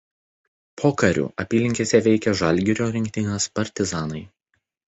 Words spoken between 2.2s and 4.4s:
Žalgirio rinktinės partizanai.